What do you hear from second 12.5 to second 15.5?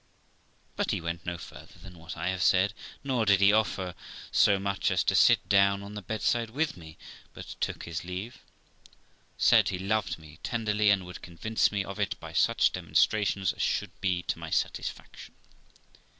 demonstrations as should be to my satisfaction.